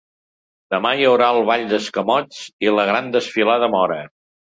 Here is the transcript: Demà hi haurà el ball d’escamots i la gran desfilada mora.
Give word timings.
Demà 0.75 0.93
hi 0.95 1.03
haurà 1.09 1.27
el 1.35 1.41
ball 1.49 1.65
d’escamots 1.73 2.39
i 2.69 2.73
la 2.79 2.87
gran 2.91 3.13
desfilada 3.17 3.71
mora. 3.75 4.01